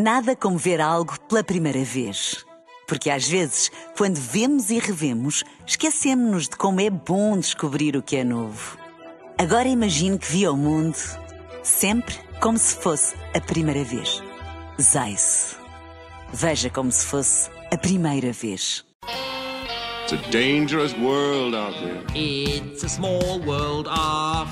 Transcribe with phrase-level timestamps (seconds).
[0.00, 2.46] Nada como ver algo pela primeira vez.
[2.86, 8.14] Porque às vezes, quando vemos e revemos, esquecemos-nos de como é bom descobrir o que
[8.14, 8.78] é novo.
[9.36, 10.96] Agora imagine que viu o mundo
[11.64, 14.22] sempre como se fosse a primeira vez.
[14.80, 15.56] Zais.
[16.32, 18.84] Veja como se fosse a primeira vez.
[20.04, 22.04] It's a dangerous world out there.
[22.14, 23.88] It's a small world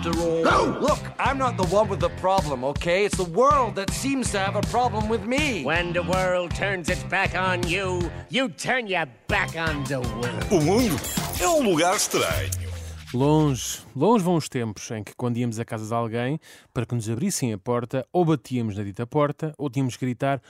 [0.00, 0.42] after all.
[0.42, 0.78] No!
[0.80, 3.04] Look, I'm not the one with the problem, okay?
[3.04, 5.64] It's the world that seems to have a problem with me.
[5.64, 10.46] When the world turns its back on you, you turn your back on the world.
[10.50, 10.96] O mundo
[11.40, 12.50] é um lugar estranho.
[13.12, 16.38] Longe, longe vão os tempos em que, quando íamos à casa de alguém
[16.72, 20.40] para que nos abrissem a porta, ou batíamos na dita porta, ou tínhamos que gritar: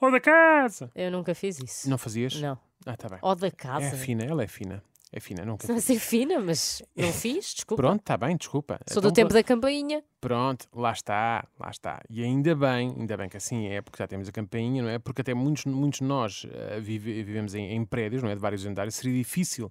[0.00, 0.90] Ó da casa!
[0.94, 1.88] Eu nunca fiz isso.
[1.88, 2.40] Não fazias?
[2.40, 2.58] Não.
[2.86, 3.18] Ah, tá bem.
[3.20, 3.86] Ó da casa.
[3.86, 4.82] É fina, ela é fina.
[5.12, 5.66] É fina, nunca.
[5.68, 5.84] Não fiz.
[5.84, 7.82] sei fina, mas não fiz, desculpa.
[7.82, 8.78] Pronto, está bem, desculpa.
[8.88, 10.02] Sou do Então, tempo da campainha.
[10.20, 12.02] Pronto, lá está, lá está.
[12.10, 14.98] E ainda bem, ainda bem que assim é, porque já temos a campainha, não é?
[14.98, 18.34] Porque até muitos, muitos de nós eh, vive- vivemos em, em prédios, não é?
[18.34, 19.70] De vários andares, seria difícil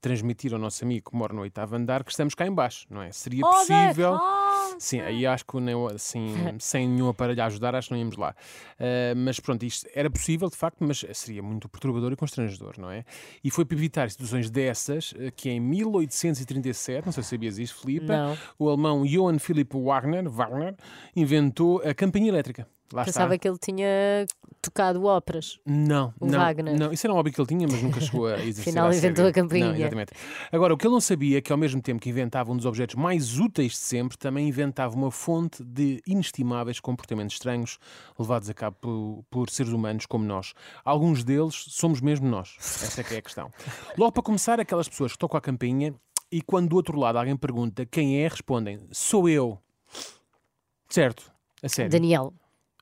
[0.00, 3.02] transmitir ao nosso amigo que mora no oitavo andar que estamos cá em baixo, não
[3.02, 3.10] é?
[3.10, 4.12] Seria da possível.
[4.78, 6.26] Sim, aí acho que nem- assim,
[6.60, 8.36] sem nenhum aparelho a ajudar, acho que não íamos lá.
[8.78, 12.88] Eh, mas pronto, isto era possível de facto, mas seria muito perturbador e constrangedor, não
[12.90, 13.04] é?
[13.42, 17.80] E foi para evitar situações dessas eh, que em 1837, não sei se sabias isto,
[17.80, 18.06] Filipe,
[18.58, 20.74] o alemão Johann Philipp Wagner, Wagner
[21.16, 22.66] inventou a campainha elétrica.
[22.92, 23.42] Lá Pensava está.
[23.42, 24.26] que ele tinha
[24.62, 25.58] tocado óperas.
[25.66, 26.78] Não, o não, Wagner.
[26.78, 28.70] não, isso era um hobby que ele tinha, mas nunca chegou a exercer.
[28.72, 29.28] Afinal, inventou sério.
[29.28, 29.66] a campainha.
[29.66, 30.12] Não, exatamente.
[30.50, 32.64] Agora, o que ele não sabia é que, ao mesmo tempo que inventava um dos
[32.64, 37.78] objetos mais úteis de sempre, também inventava uma fonte de inestimáveis comportamentos estranhos
[38.18, 40.54] levados a cabo por, por seres humanos como nós.
[40.82, 42.56] Alguns deles somos mesmo nós.
[42.58, 43.50] Essa é que é a questão.
[43.98, 45.94] Logo para começar, aquelas pessoas que tocam a campainha
[46.32, 49.58] e quando do outro lado alguém pergunta quem é, respondem: sou eu.
[50.88, 51.30] Certo?
[51.62, 51.90] A sério.
[51.90, 52.32] Daniel,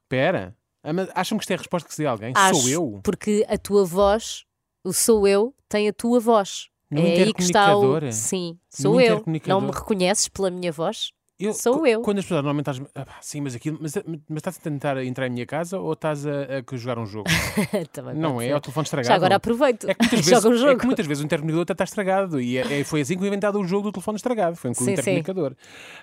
[0.02, 0.56] Espera.
[0.82, 0.90] Ah,
[1.20, 2.32] Acham que isto é a resposta que se dê a alguém?
[2.36, 3.00] acho, Sou eu?
[3.02, 4.44] porque a tua voz,
[4.84, 6.68] o sou eu, tem a tua voz.
[6.88, 8.12] No é aí que está o...
[8.12, 9.25] Sim, sou eu.
[9.47, 11.10] Não me reconheces pela minha voz?
[11.38, 12.00] Eu- Sou eu.
[12.00, 12.91] Quando as pessoas normalmente estás.
[12.94, 13.78] Ah, sim, mas aquilo.
[13.80, 13.94] Mas,
[14.28, 16.30] mas estás a tentar entrar em minha casa ou estás a,
[16.72, 17.28] a jogar um jogo?
[17.92, 19.08] Também não é, é o telefone estragado.
[19.08, 19.88] Já agora aproveito.
[19.88, 22.56] É que muitas vezes, um é que muitas vezes o intercomunicador até está estragado e
[22.56, 24.56] é- é- foi assim que foi inventado o jogo do telefone estragado.
[24.56, 25.54] Foi o Sim, intercomunicador.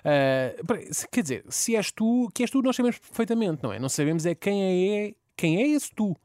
[0.04, 3.72] Ah, peraí, se- quer dizer, se és tu, que és tu, nós sabemos perfeitamente, não
[3.72, 3.78] é?
[3.80, 4.62] Não sabemos é quem
[5.08, 6.16] é, quem é esse tu.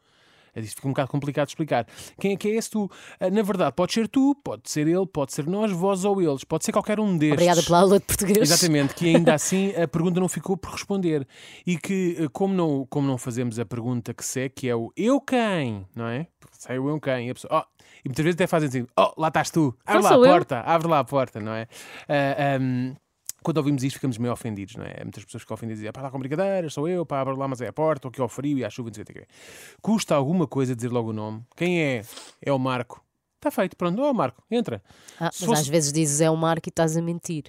[0.56, 1.86] É, Isto fica um bocado complicado de explicar.
[2.20, 2.90] Quem é que é esse tu?
[3.20, 6.44] Ah, Na verdade, pode ser tu, pode ser ele, pode ser nós, vós ou eles,
[6.44, 7.34] pode ser qualquer um destes.
[7.34, 8.38] Obrigada pela aula de português.
[8.40, 11.28] Exatamente, que ainda assim a pergunta não ficou por responder.
[11.66, 14.92] E que, eh, como não, como não fazemos a pergunta que segue, que é o
[14.96, 16.28] eu quem, não é?
[16.52, 19.30] Sai o eu quem, e pessoa, oh, e muitas vezes até fazem assim, oh, lá
[19.30, 20.24] estás tu, abre Não lá a eu.
[20.34, 21.68] porta, abre lá a porta, não é?
[22.08, 22.96] Ah, ahm,
[23.44, 25.04] quando ouvimos isto, ficamos meio ofendidos, não é?
[25.04, 27.48] Muitas pessoas ficam ofendidas e dizem, pá, lá com brincadeiras, sou eu, pá, abre lá,
[27.48, 29.06] mas é a porta, ou que é ao frio e à chuva, não sei o
[29.06, 29.26] que.
[29.82, 31.44] Custa alguma coisa dizer logo o nome?
[31.56, 32.02] Quem é?
[32.42, 33.04] É o Marco.
[33.38, 34.84] Está feito, pronto, ó Marco, entra.
[35.20, 37.46] Ah, mas fosse- às vezes dizes é o Marco e estás a mentir.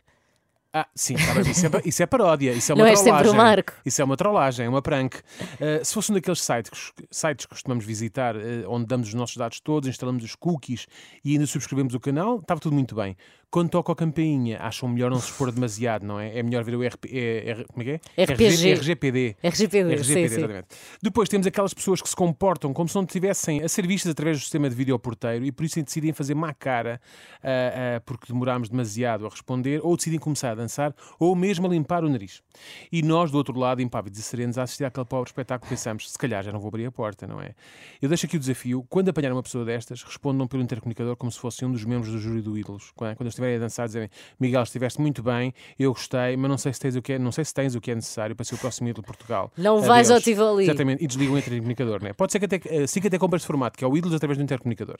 [0.73, 3.25] Ah, sim, tá bem, isso, é, isso é paródia, isso é uma Não és trollagem.
[3.27, 3.73] sempre o Marco.
[3.85, 5.17] Isso é uma trollagem, é uma prank.
[5.61, 9.37] Ah, se fosse um daqueles sites, sites que costumamos visitar, ah, onde damos os nossos
[9.37, 10.87] dados todos, instalamos os cookies
[11.25, 13.17] e ainda subscrevemos o canal, estava tudo muito bem.
[13.51, 16.39] Quando toca a campainha, acham melhor não se expor demasiado, não é?
[16.39, 18.23] É melhor ver o RP, é, é- como é que é?
[18.23, 18.73] RPG.
[18.75, 19.37] RGPD.
[19.43, 20.35] RGPD, sim, RGPD, sim.
[20.37, 20.69] exatamente.
[21.03, 24.39] Depois temos aquelas pessoas que se comportam como se não estivessem a ser vistas através
[24.39, 27.01] do sistema de videoporteiro e por isso decidem fazer má cara
[27.43, 32.05] ah, porque demorámos demasiado a responder, ou decidem começar a dançar, ou mesmo a limpar
[32.05, 32.43] o nariz.
[32.91, 36.19] E nós, do outro lado, impávidos e serenos, a assistir àquele pobre espetáculo, pensamos, se
[36.19, 37.55] calhar já não vou abrir a porta, não é?
[38.01, 41.39] Eu deixo aqui o desafio, quando apanhar uma pessoa destas, respondam pelo intercomunicador como se
[41.39, 42.93] fosse um dos membros do júri do Ídolos.
[42.95, 46.73] Quando, quando estiverem a dançar, dizem, Miguel, estiveste muito bem, eu gostei, mas não sei
[46.73, 48.55] se tens o que é, não sei se tens o que é necessário para ser
[48.55, 49.53] o próximo ídolo de Portugal.
[49.57, 50.65] Não vais ao Adeus." Tivoli.
[50.65, 52.13] Exatamente, e desligam o intercomunicador, né?
[52.13, 54.39] Pode ser que até, eh, sim que até compras formato, que é o ídolos através
[54.39, 54.99] do intercomunicador.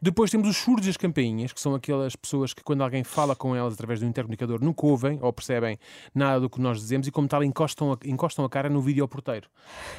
[0.00, 3.34] Depois temos os surdos e as campainhas, que são aquelas pessoas que quando alguém fala
[3.34, 5.78] com elas através do intercomunicador nunca ouvem ou percebem
[6.14, 9.02] nada do que nós dizemos e como tal encostam a, encostam a cara no vídeo
[9.02, 9.48] ao porteiro.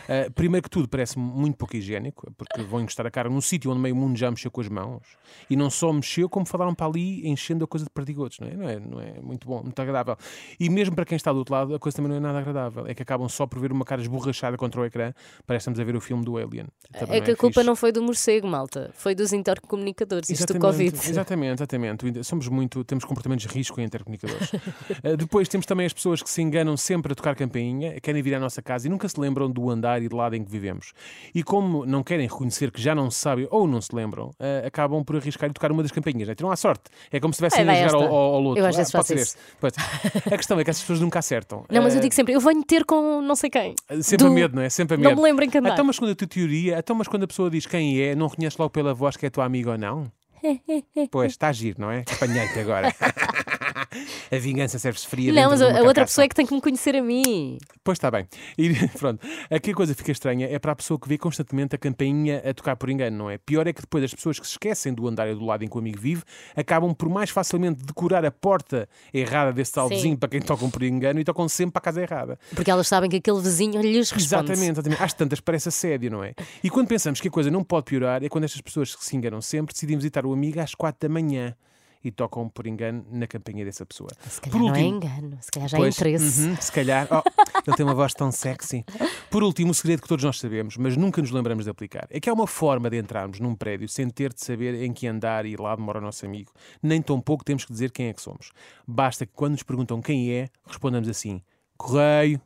[0.08, 3.72] Uh, primeiro que tudo parece muito pouco higiênico, porque vão encostar a cara num sítio
[3.72, 5.04] onde meio mundo já mexeu com as mãos
[5.50, 8.56] e não só mexeu, como falaram para ali enchendo a coisa de perdigotos, não é?
[8.56, 10.18] Não é, não é muito bom, muito agradável.
[10.60, 12.88] E mesmo para quem está do outro lado, a coisa também não é nada agradável.
[12.88, 15.14] É que acabam só por ver uma cara esborrachada contra o ecrã,
[15.46, 16.68] parece que estamos a ver o filme do Alien.
[16.92, 17.68] Também É que a culpa fixe.
[17.68, 18.92] não foi do morcego, malta.
[18.94, 20.30] Foi dos intercomunicadores.
[20.30, 20.96] Isto do Covid.
[20.96, 22.24] Exatamente, exatamente.
[22.24, 24.52] Somos muito, temos comportamentos de risco em intercomunicadores.
[25.04, 28.36] Uh, depois temos também as pessoas que se enganam sempre a tocar campainha, querem vir
[28.36, 30.94] à nossa casa e nunca se lembram do andar e do lado em que vivemos.
[31.34, 34.66] E como não querem reconhecer que já não se sabem ou não se lembram, uh,
[34.68, 36.28] acabam por arriscar e tocar uma das campainhas.
[36.28, 36.36] Né?
[36.36, 36.84] Tiram à sorte.
[37.12, 38.60] É como se vai a jogar ao, ao, ao loto.
[38.60, 39.38] Eu às vezes pode faço ser isso.
[40.34, 41.66] A questão é que essas pessoas nunca acertam.
[41.70, 43.76] Não, mas eu Eh, digo sempre, eu venho ter com não sei quem.
[44.02, 44.70] Sempre a Do- medo, não é?
[44.70, 45.18] Sempre a Não medo.
[45.22, 45.74] me lembro em que andar.
[45.74, 48.28] Então, mas quando a tua teoria, então, mas quando a pessoa diz quem é, não
[48.28, 50.12] reconhece logo pela voz que é tua amiga ou não?
[51.12, 52.04] pois, está a giro, não é?
[52.12, 52.94] Apanhei-te agora.
[54.32, 55.34] a vingança serve-se fria.
[55.34, 57.58] Não, mas a, outra pessoa é que tem que me conhecer a mim.
[57.84, 58.28] Pois está bem.
[58.58, 61.78] E pronto, aqui a coisa fica estranha é para a pessoa que vê constantemente a
[61.78, 63.38] campainha a tocar por engano, não é?
[63.38, 65.68] Pior é que depois as pessoas que se esquecem do andar e do lado em
[65.68, 66.24] que o amigo vive
[66.56, 69.96] acabam por mais facilmente decorar a porta errada desse tal Sim.
[69.96, 72.40] vizinho para quem tocam por engano e tocam sempre para a casa errada.
[72.54, 74.24] Porque elas sabem que aquele vizinho lhes responde.
[74.24, 75.04] Exatamente, exatamente.
[75.04, 76.34] Às tantas parece assédio, não é?
[76.64, 79.16] E quando pensamos que a coisa não pode piorar, é quando estas pessoas que se
[79.16, 81.56] enganam sempre decidem visitar o amigo às quatro da manhã
[82.04, 84.10] e tocam por engano na campainha dessa pessoa.
[84.28, 86.42] Se calhar não é engano, se calhar já é Pois, interesse.
[86.48, 87.08] uhum, se calhar.
[87.12, 87.22] Oh,
[87.68, 88.86] ele tem uma voz tão sexy.
[89.30, 92.20] Por último, o segredo que todos nós sabemos, mas nunca nos lembramos de aplicar, é
[92.20, 95.46] que há uma forma de entrarmos num prédio sem ter de saber em que andar
[95.46, 96.52] e lá mora o nosso amigo.
[96.82, 98.52] Nem tão pouco temos que dizer quem é que somos.
[98.88, 101.42] Basta que quando nos perguntam quem é, respondamos assim:
[101.78, 102.42] correio,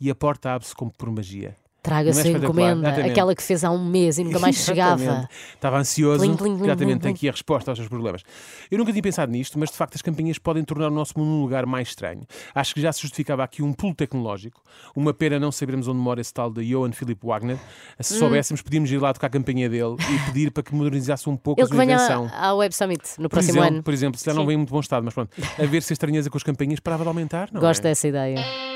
[0.00, 1.56] e a porta abre-se como por magia.
[1.86, 2.70] Traga a Não é espetacular?
[2.72, 5.28] encomenda, aquela que fez há um mês e nunca mais chegava.
[5.54, 6.18] Estava ansioso.
[6.24, 8.22] Plim, plim, plim, Exatamente, tem aqui a resposta aos seus problemas.
[8.70, 11.30] Eu nunca tinha pensado nisto, mas de facto as campinhas podem tornar o nosso mundo
[11.30, 12.22] um lugar mais estranho.
[12.52, 14.60] Acho que já se justificava aqui um pulo tecnológico.
[14.96, 17.56] Uma pena não sabermos onde mora esse tal de Johann Philipp Wagner.
[18.00, 18.18] Se Hum.
[18.18, 21.60] soubéssemos, podíamos ir lá tocar a campainha dele e pedir para que modernizasse um pouco
[21.60, 22.28] Ele a sua invenção.
[22.36, 23.82] ao Web Summit no Por próximo exemplo, ano.
[23.84, 24.46] por exemplo, se já não Sim.
[24.48, 26.80] vem em muito bom estado, mas pronto, a ver se a estranheza com as campainhas
[26.80, 27.90] parava de aumentar, não Gosto é?
[27.90, 28.75] dessa ideia.